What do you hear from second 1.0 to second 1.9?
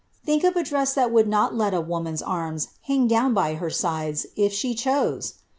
would not let a